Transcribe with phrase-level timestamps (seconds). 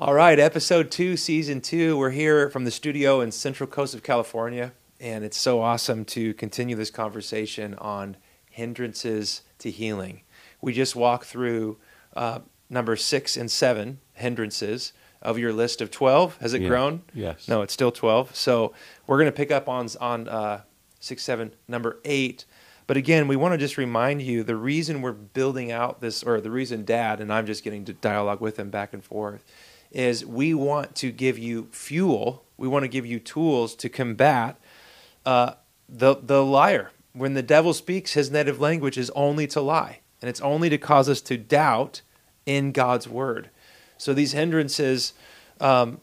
[0.00, 1.96] All right, episode two, season two.
[1.98, 6.34] We're here from the studio in Central Coast of California, and it's so awesome to
[6.34, 8.16] continue this conversation on
[8.48, 10.20] hindrances to healing.
[10.60, 11.78] We just walked through
[12.16, 12.40] uh,
[12.70, 16.36] number six and seven hindrances of your list of 12.
[16.38, 16.68] Has it Yeah.
[16.68, 17.02] grown?
[17.12, 17.48] Yes.
[17.48, 18.36] No, it's still 12.
[18.36, 18.72] So
[19.08, 20.60] we're going to pick up on, on uh,
[21.00, 22.44] six, seven, number eight.
[22.86, 26.40] But again, we want to just remind you the reason we're building out this, or
[26.40, 29.44] the reason Dad and I'm just getting to dialogue with him back and forth,
[29.90, 32.44] is we want to give you fuel.
[32.56, 34.60] We want to give you tools to combat
[35.24, 35.54] uh,
[35.88, 36.90] the the liar.
[37.12, 40.78] When the devil speaks, his native language is only to lie, and it's only to
[40.78, 42.02] cause us to doubt
[42.46, 43.50] in God's word.
[43.96, 45.14] So these hindrances
[45.60, 46.00] um,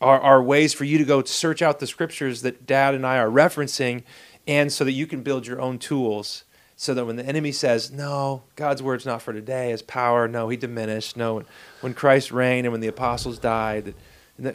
[0.00, 3.18] are, are ways for you to go search out the scriptures that Dad and I
[3.18, 4.02] are referencing,
[4.46, 6.44] and so that you can build your own tools.
[6.78, 10.50] So that when the enemy says, "No, God's word's not for today," His power, no,
[10.50, 11.16] He diminished.
[11.16, 11.42] No,
[11.80, 13.94] when, Christ reigned and when the apostles died,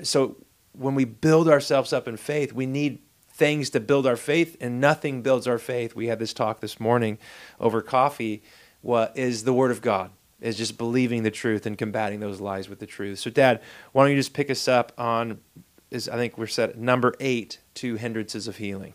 [0.03, 0.37] so
[0.73, 2.99] when we build ourselves up in faith, we need
[3.33, 5.95] things to build our faith, and nothing builds our faith.
[5.95, 7.17] We had this talk this morning
[7.59, 8.43] over coffee.
[8.81, 10.11] What is the Word of God?
[10.39, 13.19] Is just believing the truth and combating those lies with the truth.
[13.19, 13.61] So, Dad,
[13.93, 15.39] why don't you just pick us up on?
[15.89, 18.93] Is I think we're set at number eight, two hindrances of healing.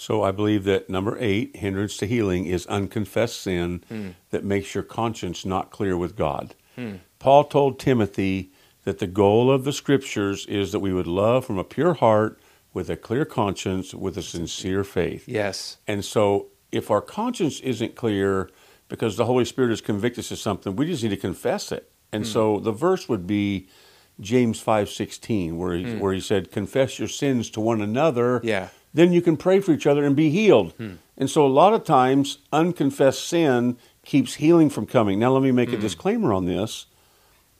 [0.00, 4.08] So I believe that number eight, hindrance to healing, is unconfessed sin Hmm.
[4.30, 6.54] that makes your conscience not clear with God.
[6.74, 6.94] Hmm.
[7.18, 8.50] Paul told Timothy
[8.84, 12.40] that the goal of the scriptures is that we would love from a pure heart,
[12.72, 15.24] with a clear conscience, with a sincere faith.
[15.28, 15.76] Yes.
[15.86, 18.48] And so if our conscience isn't clear
[18.88, 21.90] because the Holy Spirit has convicted us of something, we just need to confess it.
[22.10, 23.68] And so the verse would be
[24.18, 28.68] James 5:16 where he, where he said confess your sins to one another Yeah.
[28.92, 30.72] Then you can pray for each other and be healed.
[30.72, 30.94] Hmm.
[31.16, 35.18] And so a lot of times unconfessed sin keeps healing from coming.
[35.18, 35.80] Now let me make a hmm.
[35.80, 36.86] disclaimer on this.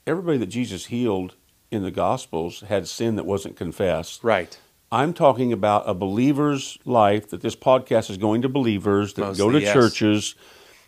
[0.07, 1.35] Everybody that Jesus healed
[1.69, 4.23] in the gospels had sin that wasn't confessed.
[4.23, 4.59] Right.
[4.91, 9.49] I'm talking about a believer's life that this podcast is going to believers that go
[9.49, 9.71] to yes.
[9.71, 10.35] churches.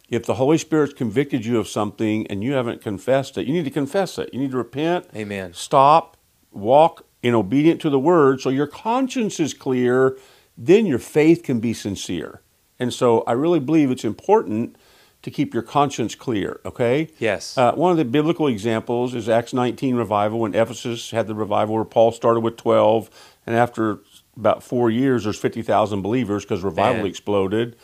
[0.10, 3.64] If the Holy Spirit's convicted you of something and you haven't confessed it, you need
[3.64, 4.34] to confess it.
[4.34, 5.54] You need to repent, Amen.
[5.54, 6.18] stop,
[6.52, 10.18] walk in obedient to the word so your conscience is clear,
[10.58, 12.42] then your faith can be sincere.
[12.80, 14.78] And so I really believe it's important
[15.22, 17.08] to keep your conscience clear, okay?
[17.18, 17.58] Yes.
[17.58, 21.76] Uh, one of the biblical examples is Acts 19 revival when Ephesus had the revival
[21.76, 23.10] where Paul started with 12,
[23.46, 24.00] and after
[24.36, 27.06] about four years, there's 50,000 believers because revival Man.
[27.06, 27.78] exploded.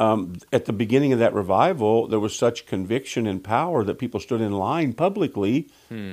[0.00, 4.20] Um, at the beginning of that revival, there was such conviction and power that people
[4.20, 5.68] stood in line publicly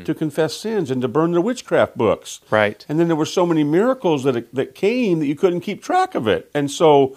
[0.05, 2.41] to confess sins and to burn their witchcraft books.
[2.49, 2.83] Right.
[2.89, 6.15] And then there were so many miracles that that came that you couldn't keep track
[6.15, 6.49] of it.
[6.55, 7.15] And so,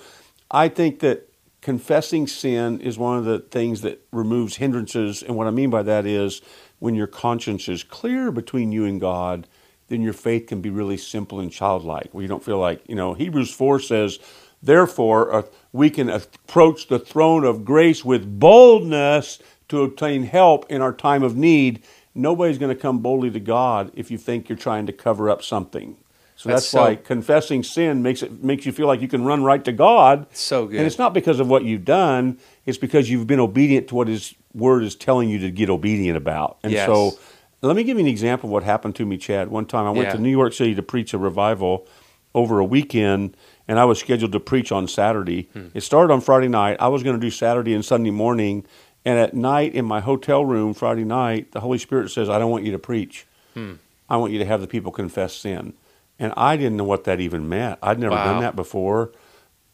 [0.51, 1.29] I think that
[1.61, 5.23] confessing sin is one of the things that removes hindrances.
[5.23, 6.41] And what I mean by that is
[6.79, 9.49] when your conscience is clear between you and God,
[9.89, 12.95] then your faith can be really simple and childlike, where you don't feel like, you
[12.95, 14.19] know, Hebrews 4 says,
[14.63, 15.43] Therefore, uh,
[15.73, 19.39] we can approach the throne of grace with boldness
[19.69, 21.83] to obtain help in our time of need.
[22.15, 25.43] Nobody's going to come boldly to God if you think you're trying to cover up
[25.43, 25.97] something.
[26.35, 29.25] So That's that's, so- why confessing sin makes it makes you feel like you can
[29.25, 30.27] run right to God.
[30.33, 30.77] So good.
[30.79, 34.07] And it's not because of what you've done, it's because you've been obedient to what
[34.09, 36.59] his word is telling you to get obedient about.
[36.63, 36.87] And Yes.
[36.87, 37.19] so
[37.61, 39.49] let me give you an example of what happened to me, Chad.
[39.51, 40.13] One time I went Yeah.
[40.13, 41.87] to New York City to preach a revival
[42.35, 43.37] over a weekend
[43.69, 45.49] and I was scheduled to preach on Saturday.
[45.53, 45.67] Hmm.
[45.75, 46.79] It started on Friday night.
[46.81, 48.65] I was going to do Saturday and Sunday morning.
[49.05, 52.51] And at night in my hotel room, Friday night, the Holy Spirit says, I don't
[52.51, 53.27] want you to preach.
[53.55, 53.75] Hmm.
[54.09, 55.75] I want you to have the people confess sin.
[56.19, 57.79] And I didn't know what that even meant.
[57.83, 58.25] I'd never Wow.
[58.25, 59.13] done that before.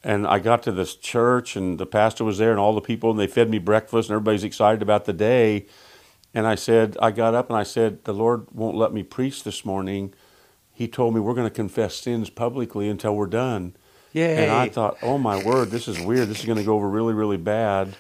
[0.03, 3.11] And I got to this church, and the pastor was there, and all the people,
[3.11, 5.65] and they fed me breakfast, and everybody's excited about the day.
[6.35, 9.45] And I said, I got up and I said, The Lord won't let me preach
[9.45, 10.13] this morning.
[10.73, 13.75] He told me we're going to confess sins publicly until we're done.
[14.15, 14.45] Yay.
[14.45, 16.29] And I thought, oh my word, this is weird.
[16.29, 17.97] This is going to go over really, really bad.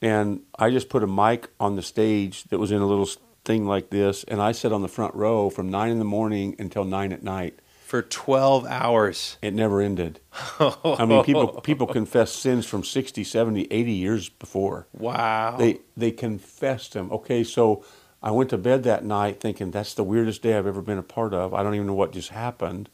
[0.00, 3.08] And I just put a mic on the stage that was in a little
[3.44, 6.56] thing like this, and I sat on the front row from nine in the morning
[6.58, 7.60] until nine at night.
[7.84, 9.36] For 12 hours.
[9.40, 10.18] It never ended.
[10.58, 14.88] I mean, people people confess sins from 60, 70, 80 years before.
[14.92, 15.56] Wow.
[15.56, 17.12] They they confessed them.
[17.12, 17.84] Okay, so
[18.20, 21.02] I went to bed that night thinking that's the weirdest day I've ever been a
[21.02, 21.54] part of.
[21.54, 22.88] I don't even know what just happened.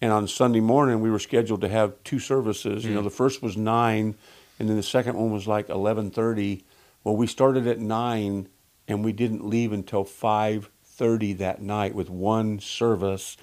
[0.00, 2.84] And on Sunday morning, we were scheduled to have two services.
[2.84, 3.04] You know, mm.
[3.04, 4.14] the first was nine,
[4.58, 6.64] and then the second one was like eleven thirty.
[7.02, 8.48] Well, we started at nine,
[8.86, 13.36] and we didn't leave until five thirty that night with one service.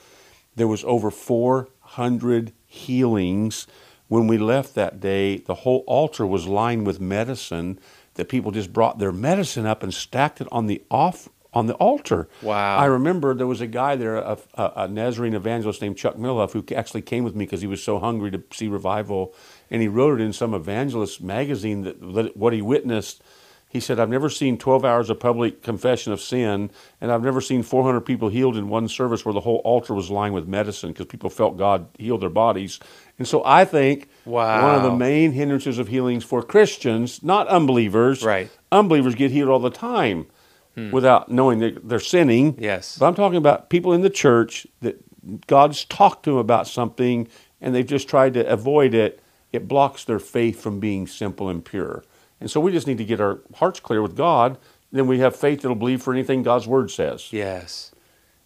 [0.55, 3.65] There was over four hundred healings.
[4.07, 7.79] When we left that day, the whole altar was lined with medicine
[8.13, 11.73] that people just brought their medicine up and stacked it on the off on the
[11.75, 12.27] altar.
[12.41, 12.77] Wow.
[12.77, 16.51] I remember there was a guy there, a, a, a Nazarene evangelist named Chuck Milhoff,
[16.53, 19.33] who actually came with me because he was so hungry to see revival,
[19.69, 23.21] and he wrote it in some evangelist magazine that, what he witnessed.
[23.69, 26.69] He said, "I've never seen 12 hours of public confession of sin,
[27.01, 30.11] and I've never seen 400 people healed in one service where the whole altar was
[30.11, 32.79] lined with medicine because people felt God healed their bodies."
[33.17, 34.63] And so I think Wow.
[34.65, 38.49] one of the main hindrances of healings for Christians, not unbelievers, Right.
[38.71, 40.27] unbelievers get healed all the time
[40.75, 40.89] Hmm.
[40.89, 42.55] without knowing that they're sinning.
[42.59, 42.97] Yes.
[42.97, 44.99] But I'm talking about people in the church that
[45.45, 47.27] God's talked to them about something
[47.61, 49.21] and they've just tried to avoid it.
[49.51, 52.03] It blocks their faith from being simple and pure.
[52.41, 54.57] And so we just need to get our hearts clear with God.
[54.91, 57.31] Then we have faith that'll believe for anything God's word says.
[57.31, 57.91] Yes.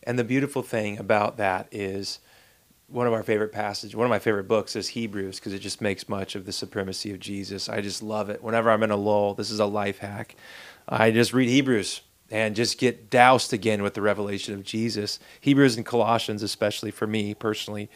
[0.03, 2.19] And the beautiful thing about that is
[2.87, 5.81] one of our favorite passages, one of my favorite books is Hebrews because it just
[5.81, 7.67] makes much of the supremacy of Jesus.
[7.67, 8.43] I just love it.
[8.43, 10.35] Whenever I'm in a lull, this is a life hack.
[10.87, 15.19] I just read Hebrews and just get doused again with the revelation of Jesus.
[15.39, 17.89] Hebrews and Colossians, especially for me personally.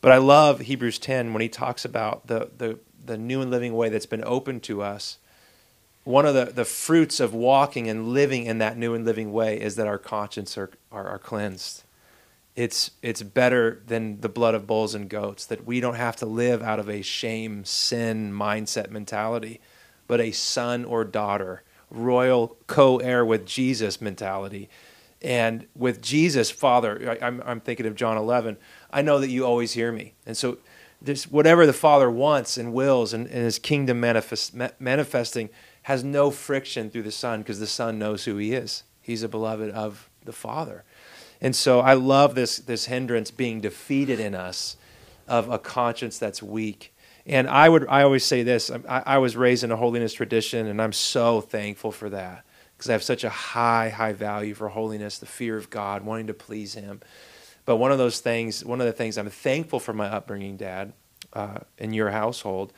[0.00, 3.74] But I love Hebrews 10 when he talks about the, the, the new and living
[3.74, 5.18] way that's been opened to us
[6.04, 9.60] one of the, the fruits of walking and living in that new and living way
[9.60, 11.84] is that our conscience are, are, are cleansed.
[12.56, 16.26] It's, it's better than the blood of bulls and goats, that we don't have to
[16.26, 19.60] live out of a shame, sin mindset mentality,
[20.06, 24.68] but a son or daughter, royal co heir with Jesus mentality.
[25.20, 28.56] And with Jesus, Father, I, I'm, I'm thinking of John 11,
[28.90, 30.14] I know that you always hear me.
[30.26, 30.58] And so,
[31.00, 35.50] this, whatever the Father wants and wills and, and his kingdom manifest, ma- manifesting
[35.82, 38.84] has no friction through the Son because the Son knows who he is.
[39.00, 40.84] He's a beloved of the Father.
[41.40, 44.76] And so I love this, this hindrance being defeated in us
[45.26, 46.91] of a conscience that's weak.
[47.26, 50.66] And I would I always say this I, I was raised in a holiness tradition,
[50.66, 52.44] and I'm so thankful for that
[52.76, 56.26] because I have such a high, high value for holiness, the fear of God, wanting
[56.26, 57.00] to please Him.
[57.64, 60.92] But one of those things, one of the things I'm thankful for my upbringing, Dad,
[61.32, 62.72] uh, in your household,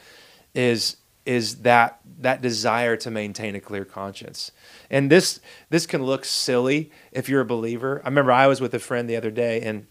[0.55, 4.53] is is that that desire to maintain a clear conscience.
[4.91, 8.03] And this this can look silly if you're a believer.
[8.05, 9.87] I remember I was with a friend the other day, and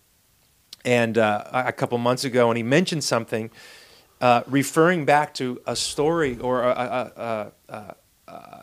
[0.85, 3.49] and uh, a couple months ago, and he mentioned something
[4.23, 7.95] uh, referring back to a story or a, a, a,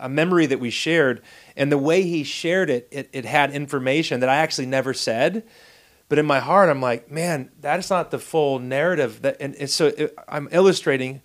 [0.01, 1.21] a, memory that we shared.
[1.55, 5.45] And the way he shared it, it, it had information that I actually never said.
[6.09, 9.21] But in my heart, I'm like, man, that's not the full narrative.
[9.21, 11.21] That, and, and so it, I'm illustrating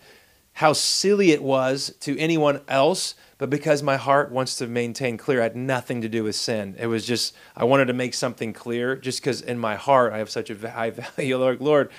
[0.52, 5.40] how silly it was to anyone else, but because my heart wants to maintain clear,
[5.40, 6.76] I had nothing to do with sin.
[6.78, 10.18] It was just, I wanted to make something clear just because in my heart I
[10.18, 11.38] have such a high value.
[11.38, 11.90] Lord,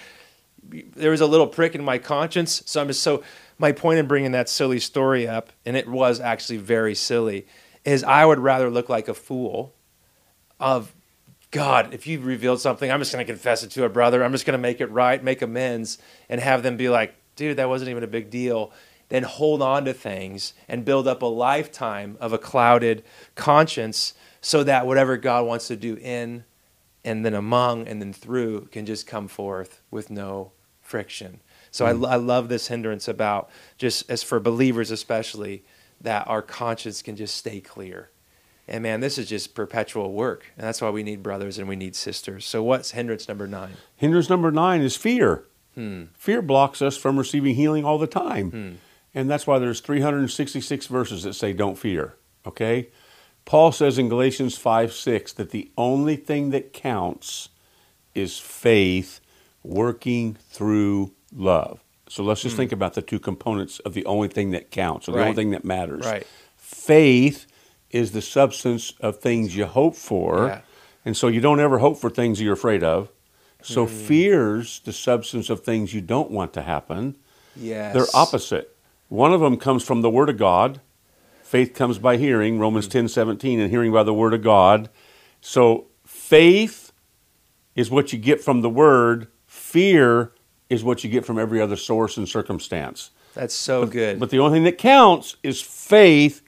[0.94, 2.62] there was a little prick in my conscience.
[2.66, 3.22] So I'm just so,
[3.58, 7.46] my point in bringing that silly story up, and it was actually very silly,
[7.84, 9.74] is I would rather look like a fool
[10.58, 10.94] of
[11.50, 14.22] God, if you've revealed something, I'm just going to confess it to a brother.
[14.22, 15.98] I'm just going to make it right, make amends,
[16.28, 18.72] and have them be like, dude, that wasn't even a big deal.
[19.08, 23.04] Then hold on to things and build up a lifetime of a clouded
[23.36, 26.44] conscience so that whatever God wants to do in
[27.04, 30.52] and then among and then through can just come forth with no
[30.86, 31.40] friction.
[31.70, 35.64] So I, I love this hindrance about just as for believers, especially,
[36.00, 38.10] that our conscience can just stay clear.
[38.68, 40.46] And man, this is just perpetual work.
[40.56, 42.44] And that's why we need brothers and we need sisters.
[42.44, 43.74] So, what's hindrance number nine?
[43.94, 45.44] Hindrance number nine is fear.
[45.74, 46.04] Hmm.
[46.14, 48.50] Fear blocks us from receiving healing all the time.
[48.50, 48.72] Hmm.
[49.14, 52.16] And that's why there's 366 verses that say don't fear.
[52.46, 52.88] Okay?
[53.44, 57.50] Paul says in Galatians 5 6 that the only thing that counts
[58.14, 59.20] is faith
[59.66, 61.82] working through love.
[62.08, 65.12] So let's just think about the two components of the only thing that counts, or
[65.12, 65.34] the only.
[65.34, 66.06] Thing that matters.
[66.06, 66.26] Right.
[66.56, 67.46] Faith
[67.90, 70.46] is the substance of things you hope for.
[70.46, 70.60] Yeah.
[71.04, 73.10] And so you don't ever hope for things you're afraid of.
[73.62, 73.92] So Hmm.
[73.92, 77.16] fear's the substance of things you don't want to happen.
[77.56, 77.94] Yes.
[77.94, 78.76] They're opposite.
[79.08, 80.80] One of them comes from the Word of God.
[81.42, 84.90] Faith comes by hearing, Romans ten seventeen, and hearing by the Word of God.
[85.40, 86.92] So faith
[87.74, 89.28] is what you get from the Word.
[89.66, 90.32] Fear
[90.70, 93.10] is what you get from every other source and circumstance.
[93.34, 94.20] That's so good.
[94.20, 96.40] But the only thing that counts is faith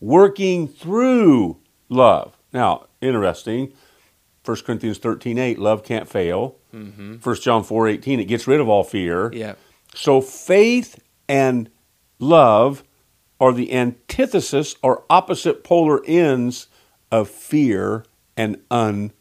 [0.00, 2.36] working through love.
[2.52, 3.72] Now, interesting.
[4.44, 6.56] 1 Corinthians 13 8, love can't fail.
[6.74, 7.14] Mm-hmm.
[7.22, 9.32] 1 John four eighteen, it gets rid of all fear.
[9.32, 9.54] yeah.
[9.94, 11.70] So faith and
[12.18, 12.82] love
[13.38, 16.66] are the antithesis or opposite polar ends
[17.12, 18.04] of fear
[18.36, 19.12] and unbelief.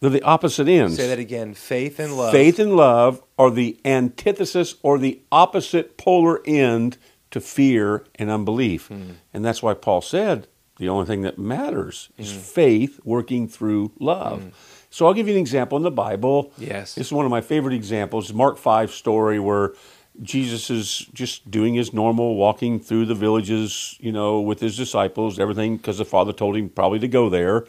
[0.00, 0.94] They're the opposite ends.
[0.94, 1.02] Hmm.
[1.02, 1.54] Say that again.
[1.54, 2.32] Faith and love.
[2.32, 6.98] Faith and love are the antithesis or the opposite polar end
[7.30, 8.88] to fear and unbelief.
[8.88, 9.12] Hmm.
[9.32, 10.48] And that's why Paul said,
[10.78, 14.54] The only thing that matters is faith working through love.
[14.90, 16.52] So I'll give you an example in the Bible.
[16.56, 16.94] Yes.
[16.94, 18.32] This is one of my favorite examples.
[18.32, 19.74] Mark 5 story where
[20.22, 25.38] Jesus is just doing his normal, walking through the villages, you know, with his disciples,
[25.38, 27.66] everything, because the Father told him probably to go there.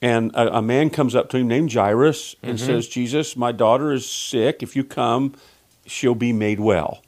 [0.00, 2.66] And a, a man comes up to him named Jairus and mm-hmm.
[2.66, 4.62] says, Jesus, my daughter is sick.
[4.62, 5.34] If you come,
[5.86, 7.02] she'll be made well.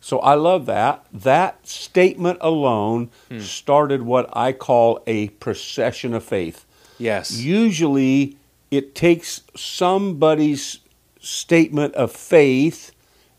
[0.00, 1.04] So I love that.
[1.12, 3.40] That statement alone hmm.
[3.40, 6.64] started what I call a procession of faith.
[6.98, 7.38] Yes.
[7.38, 8.36] Usually
[8.70, 10.78] it takes somebody's
[11.20, 12.92] statement of faith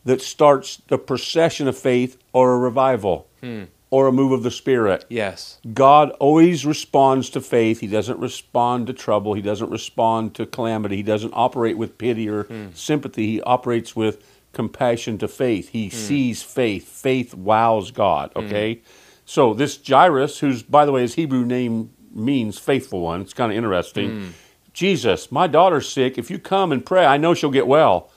[0.03, 3.63] that starts the procession of faith or a revival hmm.
[3.91, 5.05] Or a move of the Spirit.
[5.09, 5.57] yes.
[5.73, 7.79] God always responds to faith.
[7.79, 9.33] He doesn't respond to trouble.
[9.33, 10.97] He doesn't respond to calamity.
[10.97, 12.67] He doesn't operate with pity or hmm.
[12.73, 13.25] sympathy.
[13.25, 15.69] He operates with compassion to faith.
[15.69, 15.95] He hmm.
[15.95, 16.87] sees faith.
[16.87, 18.45] Faith wows God, hmm.
[18.45, 18.81] okay?
[19.25, 23.51] So this Jairus, who's, by the way, his Hebrew name means faithful one, it's kind
[23.51, 24.33] of interesting.
[24.73, 26.17] Jesus, my daughter's sick.
[26.17, 28.11] If you come and pray, I know she'll get well.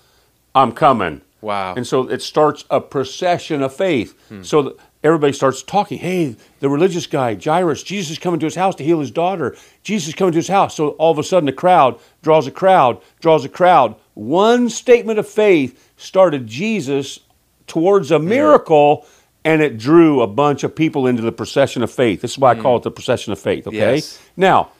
[0.54, 1.22] I'm coming.
[1.40, 1.74] Wow.
[1.74, 4.14] And so it starts a procession of faith.
[4.42, 5.98] So th- everybody starts talking.
[5.98, 9.56] Hey, the religious guy, Jairus, Jesus is coming to his house to heal his daughter.
[9.82, 10.76] Jesus is coming to his house.
[10.76, 13.96] So all of a sudden, a crowd draws a crowd, draws a crowd.
[14.14, 17.20] One statement of faith started Jesus
[17.66, 18.28] towards a mm-hmm.
[18.28, 19.06] miracle,
[19.44, 22.20] and it drew a bunch of people into the procession of faith.
[22.20, 22.80] This is why I call mm.
[22.80, 23.96] it the procession of faith, okay?
[23.96, 24.20] Yes.
[24.36, 24.70] Now,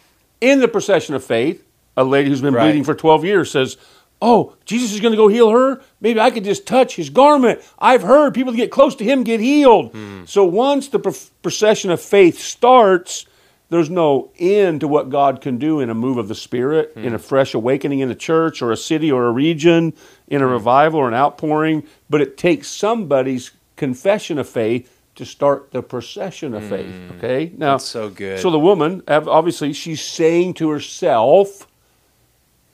[0.41, 1.64] in the procession of faith,
[1.97, 2.64] a lady who's been Right.
[2.64, 3.76] bleeding for 12 years says,
[4.25, 5.83] Oh, Jesus is going to go heal her?
[6.00, 7.61] Maybe I could just touch his garment.
[7.76, 9.91] I've heard people that get close to him get healed.
[9.91, 10.25] Hmm.
[10.26, 11.00] So once the
[11.43, 13.26] procession of faith starts,
[13.69, 17.05] there's no end to what God can do in a move of the Spirit, hmm.
[17.05, 19.93] in a fresh awakening in a church or a city or a region,
[20.29, 20.52] in a hmm.
[20.52, 21.83] revival or an outpouring.
[22.09, 26.95] But it takes somebody's confession of faith to start the procession of faith.
[27.19, 27.52] Okay?
[27.57, 28.38] Now, That's so good.
[28.38, 31.67] so the woman, obviously, she's saying to herself,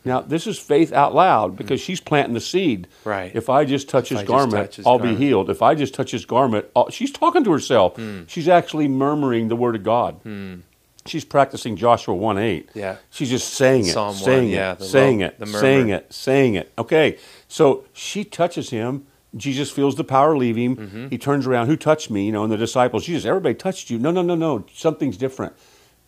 [0.04, 2.88] now this is faith out loud because she's planting the seed.
[3.04, 3.30] Right.
[3.34, 5.18] If I just touch his I garment, touch his I'll garment.
[5.18, 5.50] be healed.
[5.50, 7.96] If I just touch his garment, I'll, she's talking to herself.
[7.96, 8.22] Hmm.
[8.26, 10.20] She's actually murmuring the word of God.
[11.06, 12.70] She's practicing Joshua 1 8.
[12.74, 12.96] Yeah.
[13.10, 16.54] She's just saying it, Psalm saying yeah, it, the saying low- it, saying it, saying
[16.54, 16.72] it.
[16.76, 17.16] Okay.
[17.48, 19.06] So she touches him.
[19.36, 20.76] Jesus feels the power leave him.
[20.76, 21.08] Mm-hmm.
[21.08, 21.66] He turns around.
[21.66, 22.26] Who touched me?
[22.26, 23.98] You know, and the disciples, Jesus, everybody touched you.
[23.98, 24.64] No, no, no, no.
[24.72, 25.54] Something's different.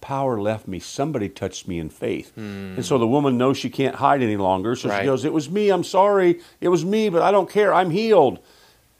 [0.01, 0.79] Power left me.
[0.79, 2.33] Somebody touched me in faith.
[2.37, 4.75] And so the woman knows she can't hide any longer.
[4.75, 4.89] So.
[4.89, 5.01] Right.
[5.01, 5.71] she goes, It was me.
[5.71, 6.41] I'm sorry.
[6.61, 7.73] It was me, but I don't care.
[7.75, 8.39] I'm healed.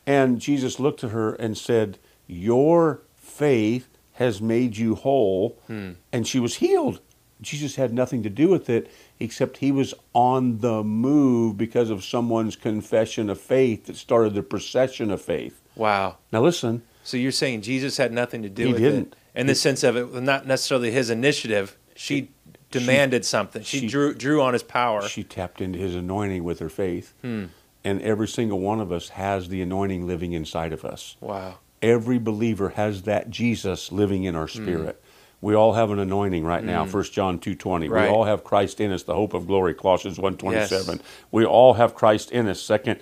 [0.07, 5.59] And Jesus looked at her and said, Your faith has made you whole.
[5.67, 5.93] Hmm.
[6.13, 7.01] And she was healed.
[7.41, 12.05] Jesus had nothing to do with it except he was on the move because of
[12.05, 15.59] someone's confession of faith that started the procession of faith.
[15.75, 16.19] wow.
[16.33, 18.79] Now, listen, So you're saying Jesus had nothing to do with it?
[18.79, 19.13] He with didn't.
[19.13, 21.77] it, in the sense of it, was not necessarily his initiative.
[21.97, 22.31] She
[22.71, 23.63] demanded something.
[23.63, 25.03] She, she- drew drew on his power.
[25.09, 27.15] she tapped into his anointing with her faith.
[27.23, 27.47] Hmm.
[27.83, 31.17] And every single one of us has the anointing living inside of us.
[31.21, 31.59] wow.
[31.83, 35.03] Every believer has that Jesus living in our spirit.
[35.41, 36.85] We all have an anointing right now.
[36.85, 37.89] 1 John 2:20.
[37.89, 38.03] Right.
[38.11, 39.73] We all have Christ in us, the hope of glory.
[39.73, 41.01] Colossians 1:27.
[41.31, 42.61] We all have Christ in us.
[42.67, 42.97] 2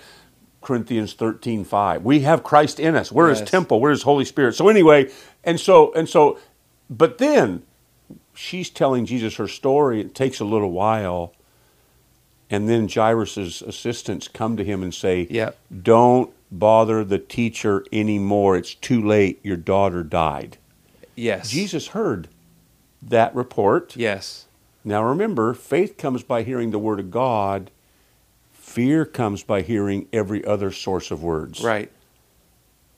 [0.61, 2.03] Corinthians 13:5.
[2.03, 3.13] We have Christ in us.
[3.13, 3.81] We're his temple.
[3.81, 4.55] We're his Holy Spirit.
[4.55, 5.11] So anyway,
[5.45, 6.39] and so and so
[6.91, 7.63] but then
[8.35, 10.01] she's telling Jesus her story.
[10.01, 11.35] It takes a little while.
[12.51, 15.59] And then Jairus' assistants come to him and say, Yep.
[15.83, 18.57] Don't bother the teacher anymore.
[18.57, 19.39] It's too late.
[19.43, 20.57] Your daughter died.
[21.15, 21.51] Yes.
[21.51, 22.29] Jesus heard
[23.03, 23.97] that report.
[23.97, 24.47] Yes.
[24.83, 27.71] Now remember, faith comes by hearing the word of God.
[28.79, 31.65] Fear comes by hearing every other source of words.
[31.65, 31.91] Right.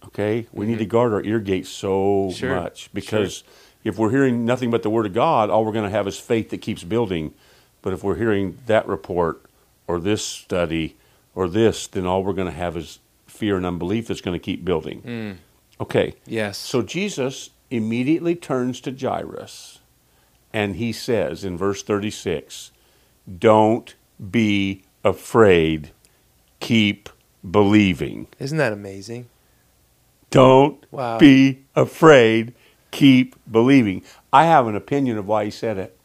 [0.04, 0.46] Okay?
[0.52, 2.36] We need to guard our ear gates so Mm-hmm.
[2.36, 2.54] Sure.
[2.54, 3.44] much because
[3.82, 6.18] if we're hearing nothing but the word of God, all we're going to have is
[6.18, 7.32] faith that keeps building.
[7.80, 9.40] But if we're hearing that report
[9.86, 10.96] or this study
[11.34, 14.44] or this, then all we're going to have is fear and unbelief that's going to
[14.44, 15.00] keep building.
[15.00, 15.36] Mm.
[15.80, 16.14] Okay.
[16.26, 16.58] Yes.
[16.58, 19.78] So Jesus immediately turns to Jairus
[20.52, 22.70] and he says in verse 36
[23.38, 23.94] Don't
[24.30, 25.90] be afraid,
[26.60, 27.08] keep
[27.48, 28.26] believing.
[28.38, 29.26] Isn't that amazing?
[30.30, 31.18] Don't Wow.
[31.18, 32.54] be afraid,
[32.90, 34.02] keep believing.
[34.32, 35.96] I have an opinion of why he said it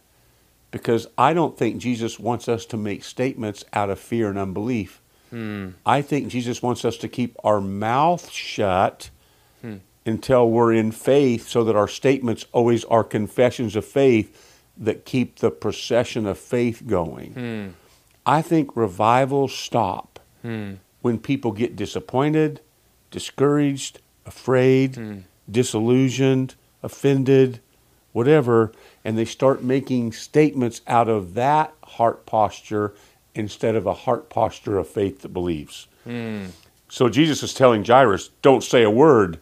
[0.72, 5.00] because I don't think Jesus wants us to make statements out of fear and unbelief.
[5.30, 5.70] Hmm.
[5.86, 9.10] I think Jesus wants us to keep our mouth shut
[9.62, 9.76] Hmm.
[10.06, 15.40] until we're in faith so that our statements always are confessions of faith that keep
[15.40, 17.32] the procession of faith going.
[17.34, 17.68] Hmm.
[18.26, 20.74] I think revivals stop Hmm.
[21.02, 22.62] when people get disappointed,
[23.12, 25.18] discouraged, afraid, Hmm.
[25.50, 27.60] disillusioned, offended,
[28.14, 28.72] whatever,
[29.04, 32.94] and they start making statements out of that heart posture
[33.36, 35.88] instead of a heart posture of faith that believes.
[36.88, 39.40] So Jesus is telling Jairus, don't say a word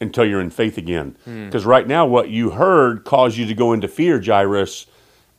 [0.00, 1.16] until you're in faith again.
[1.24, 4.86] Because right now, what you heard caused you to go into fear, Jairus,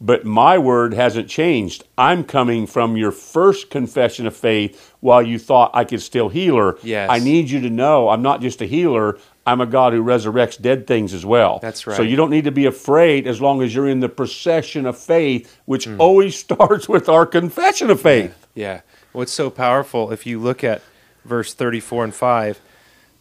[0.01, 1.83] but my word hasn't changed.
[1.97, 6.55] I'm coming from your first confession of faith while you thought I could still heal
[6.57, 6.77] her.
[6.83, 7.09] Yes.
[7.11, 10.61] I need you to know I'm not just a healer, I'm a God who resurrects
[10.61, 11.59] dead things as well.
[11.61, 11.97] That's right.
[11.97, 14.97] So you don't need to be afraid as long as you're in the procession of
[14.97, 15.99] faith, which Hmm.
[15.99, 18.47] always starts with our confession of faith.
[18.53, 18.81] Yeah.
[19.11, 20.81] What's so powerful, if you look at
[21.25, 22.59] verse 34 and 5,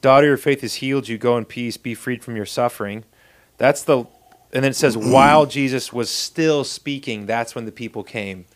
[0.02, 1.16] daughter, your faith has healed you.
[1.18, 1.76] Go in peace.
[1.76, 3.04] Be freed from your suffering.
[3.56, 4.04] That's the,
[4.52, 5.12] and then it says, mm-hmm.
[5.12, 8.46] while Jesus was still speaking, that's when the people came.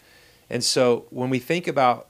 [0.49, 2.07] And so when we think about,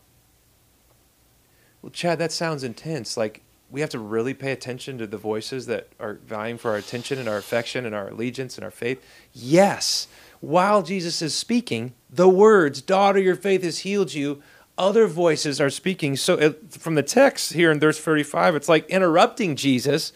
[1.81, 3.17] well, Chad, that sounds intense.
[3.17, 6.77] Like we have to really pay attention to the voices that are vying for our
[6.77, 9.05] attention and our affection and our allegiance and our faith.
[9.33, 10.07] Yes.
[10.41, 14.43] While Jesus is speaking, the words, daughter, your faith has healed you,
[14.77, 16.17] other voices are speaking.
[16.17, 20.13] So it, from the text here in verse 35, it's like interrupting Jesus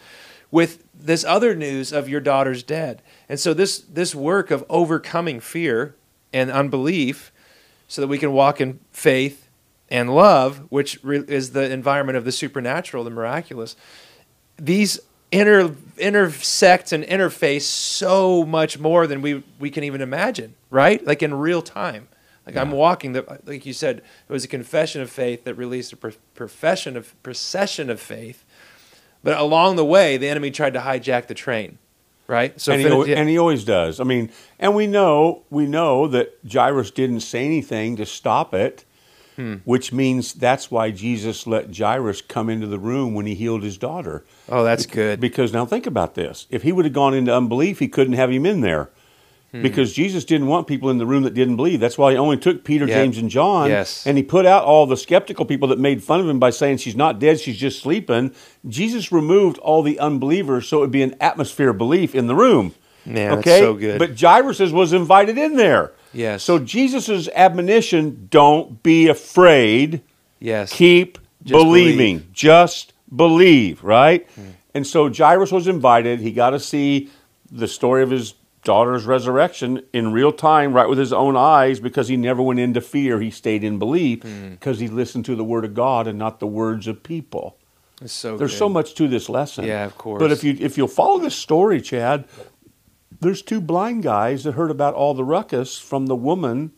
[0.51, 3.01] with this other news of your daughter's dead.
[3.29, 5.95] And so this this work of overcoming fear
[6.31, 7.31] and unbelief
[7.87, 9.49] so that we can walk in faith
[9.89, 13.75] and love, which re- is the environment of the supernatural, the miraculous.
[14.57, 14.99] These
[15.31, 21.05] inter intersect and interface so much more than we we can even imagine, right?
[21.05, 22.07] Like in real time.
[22.45, 25.91] Like I'm walking the like you said, it was a confession of faith that released
[25.91, 28.45] a pro- profession of procession of faith.
[29.21, 31.77] But along the way, the enemy tried to hijack the train,
[32.27, 32.59] right?
[32.59, 33.15] So and, fin- he, al- yeah.
[33.19, 33.99] and he always does.
[33.99, 34.29] I mean,
[34.59, 38.83] and we know we know that Jairus didn't say anything to stop it,
[39.35, 39.55] Hmm.
[39.65, 43.77] which means that's why Jesus let Jairus come into the room when he healed his
[43.77, 44.25] daughter.
[44.49, 45.19] oh, that's good.
[45.19, 48.31] Because now think about this: if he would have gone into unbelief, he couldn't have
[48.31, 48.89] him in there.
[49.51, 49.61] Hmm.
[49.61, 51.79] Because Jesus didn't want people in the room that didn't believe.
[51.79, 52.95] That's why he only took Peter, Yep.
[52.95, 53.69] James, and John.
[53.69, 54.05] Yes.
[54.05, 56.77] And he put out all the skeptical people that made fun of him by saying
[56.77, 58.33] she's not dead, she's just sleeping.
[58.67, 62.35] Jesus removed all the unbelievers so it would be an atmosphere of belief in the
[62.35, 62.75] room.
[63.05, 63.59] Man, that's okay?
[63.59, 63.99] so good.
[63.99, 65.93] But Jairus was invited in there.
[66.13, 66.43] Yes.
[66.43, 70.01] So Jesus' admonition don't be afraid
[70.39, 70.73] yes.
[70.73, 72.17] keep Just believing.
[72.17, 72.21] believe.
[72.25, 72.33] Hmm.
[72.33, 74.27] Just believe, right?
[74.73, 76.19] And so Jairus was invited.
[76.19, 77.09] He got to see
[77.49, 78.33] the story of his
[78.67, 82.81] daughter's resurrection in real time, right with his own eyes, because he never went into
[82.81, 83.19] fear.
[83.19, 84.49] He stayed in belief Hmm.
[84.51, 87.57] because he listened to the word of God and not the words of people.
[88.01, 88.57] It's so There's good.
[88.59, 89.65] so much to this lesson.
[89.65, 90.19] Yeah, of course.
[90.21, 92.25] But if you if you'll follow this story, Chad,
[93.21, 96.71] there's two blind guys that heard about all the ruckus from the woman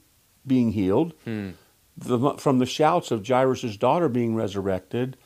[0.47, 1.49] being healed, Hmm.
[1.97, 5.17] the, from the shouts of Jairus' daughter being resurrected,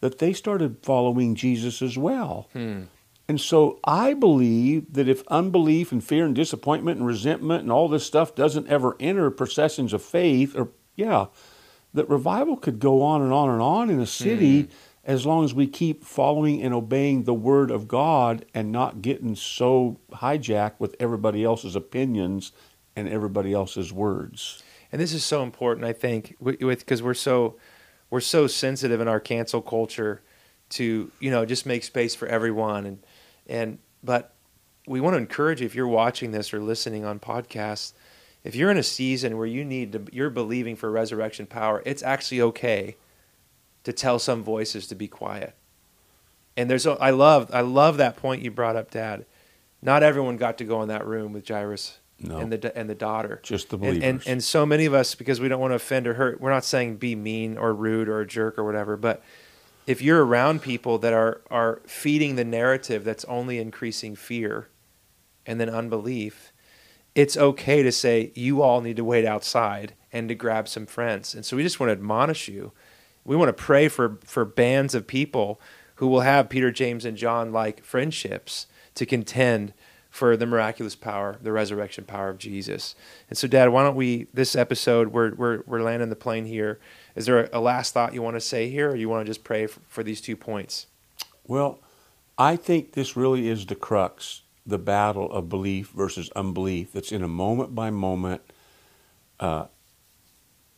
[0.00, 2.48] that they started following Jesus as well.
[2.54, 2.82] Hmm.
[3.28, 7.88] And so I believe that if unbelief and fear and disappointment and resentment and all
[7.88, 11.26] this stuff doesn't ever enter processions of faith, or yeah,
[11.94, 14.70] that revival could go on and on and on in a city mm.
[15.04, 19.36] as long as we keep following and obeying the word of God and not getting
[19.36, 22.52] so hijacked with everybody else's opinions
[22.96, 24.62] and everybody else's words.
[24.90, 27.56] and this is so important i think with because we're so
[28.10, 30.20] we're so sensitive in our cancel culture
[30.68, 32.98] to you know just make space for everyone and
[33.52, 34.32] and but
[34.88, 37.92] we want to encourage you if you're watching this or listening on podcasts
[38.42, 42.02] if you're in a season where you need to you're believing for resurrection power it's
[42.02, 42.96] actually okay
[43.84, 45.54] to tell some voices to be quiet
[46.56, 49.24] and there's a- i love i love that point you brought up dad
[49.82, 52.38] not everyone got to go in that room with jairus No.
[52.38, 54.02] and the and the daughter Just the and, believers.
[54.08, 56.50] and and so many of us because we don't want to offend or hurt we're
[56.50, 59.22] not saying be mean or rude or a jerk or whatever but
[59.86, 64.68] if you're around people that are are feeding the narrative that's only increasing fear
[65.46, 66.52] and then unbelief
[67.14, 71.34] it's okay to say you all need to wait outside and to grab some friends
[71.34, 72.72] and so we just want to admonish you
[73.24, 75.60] we want to pray for for bands of people
[75.96, 79.72] who will have peter james and john like friendships to contend
[80.12, 82.94] for the miraculous power, the resurrection power of Jesus.
[83.30, 86.78] And so, Dad, why don't we, this episode, we're, we're, we're landing the plane here.
[87.14, 89.44] Is there a, last thought you want to say here, or you want to just
[89.44, 90.86] pray for, for these two points?
[91.46, 91.80] Well,
[92.38, 96.92] I think this really is the crux, the battle of belief versus unbelief.
[96.92, 98.42] That's in a moment by moment.
[99.38, 99.66] Uh,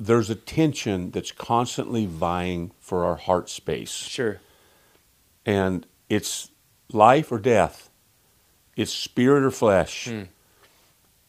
[0.00, 4.40] there's a tension that's constantly vying for our heart space, Sure.
[5.46, 6.50] and it's
[6.92, 7.90] life or death.
[8.76, 10.08] It's spirit or flesh.
[10.08, 10.22] Hmm.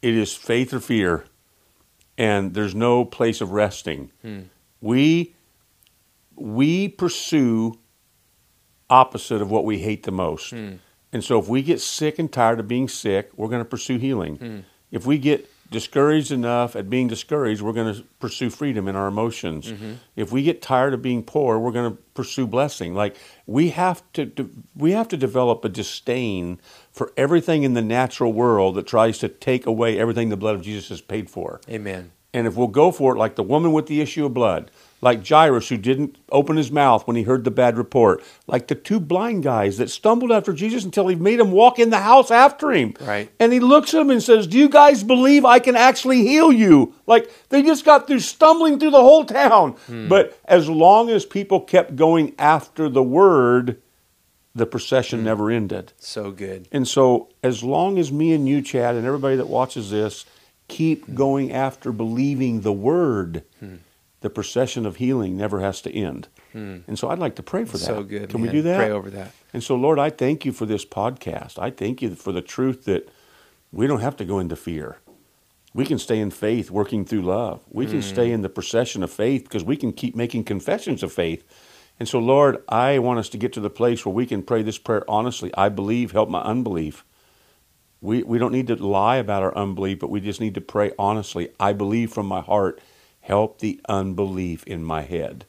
[0.01, 1.25] It is faith or fear,
[2.17, 4.11] and there's no place of resting.
[4.23, 4.39] Hmm.
[4.81, 5.35] We
[6.35, 7.79] we pursue
[8.89, 10.51] opposite of what we hate the most.
[10.51, 10.73] Hmm.
[11.13, 13.97] And so if we get sick and tired of being sick, we're going to pursue
[13.97, 14.35] healing.
[14.35, 14.59] Hmm.
[14.91, 19.07] If we get discouraged enough at being discouraged, we're going to pursue freedom in our
[19.07, 19.71] emotions.
[19.71, 19.93] Mm-hmm.
[20.15, 22.93] If we get tired of being poor, we're going to pursue blessing.
[22.93, 26.59] Like we have to de- we have to develop a disdain
[26.91, 30.61] for everything in the natural world that tries to take away everything the blood of
[30.61, 31.61] Jesus has paid for.
[31.69, 32.11] Amen.
[32.36, 34.69] And if we'll go for it, like the woman with the issue of blood,
[35.00, 38.76] like Jairus, who didn't open his mouth when he heard the bad report, like the
[38.76, 42.32] two blind guys that stumbled after Jesus until he made them walk in the house
[42.32, 42.93] after him.
[43.00, 43.32] Right.
[43.39, 46.52] And he looks at them and says, Do you guys believe I can actually heal
[46.52, 46.93] you?
[47.08, 49.78] Like they just got through stumbling through the whole town.
[49.88, 50.10] Hmm.
[50.10, 53.82] But as long as people kept going after the word,
[54.54, 55.26] the procession hmm.
[55.26, 55.93] never ended.
[56.00, 56.67] So good.
[56.69, 60.26] And so, as long as me and you, Chad, and everybody that watches this
[60.67, 63.75] keep going after believing the word, hmm.
[64.21, 66.28] the procession of healing never has to end.
[66.51, 66.80] Hmm.
[66.88, 67.86] And so, I'd like to pray for that.
[67.86, 68.30] So good.
[68.30, 68.78] Can we do that?
[68.78, 69.32] Pray over that.
[69.54, 71.60] And so, Lord, I thank you for this podcast.
[71.60, 73.10] I thank you for the truth that
[73.71, 74.97] we don't have to go into fear.
[75.73, 77.62] We can stay in faith, working through love.
[77.69, 78.01] We can hmm.
[78.01, 81.43] stay in the procession of faith because we can keep making confessions of faith.
[81.99, 84.62] And so, Lord, I want us to get to the place where we can pray
[84.63, 85.51] this prayer honestly.
[85.56, 87.06] I believe, help my unbelief.
[88.01, 90.91] We, we don't need to lie about our unbelief, but we just need to pray
[90.99, 91.49] honestly.
[91.60, 92.81] I believe from my heart,
[93.21, 95.45] help the unbelief in my head.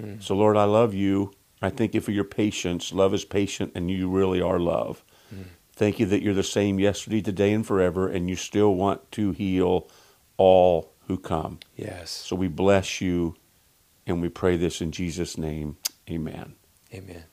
[0.00, 0.14] Hmm.
[0.18, 1.32] So, Lord, I love you.
[1.62, 2.92] I thank you for your patience.
[2.92, 5.04] Love is patient, and you really are love.
[5.28, 5.42] Hmm.
[5.72, 9.32] Thank you that you're the same yesterday, today, and forever, and you still want to
[9.32, 9.88] heal
[10.36, 11.60] all who come.
[11.76, 12.10] Yes.
[12.10, 13.36] So we bless you,
[14.06, 15.76] and we pray this in Jesus' name.
[16.08, 16.54] Amen.
[16.92, 17.24] Amen.